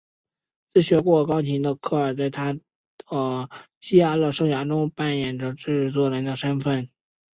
[0.73, 3.49] 自学过钢琴的科尔在他的
[3.81, 6.89] 嘻哈乐生涯中扮演着制作人的身份。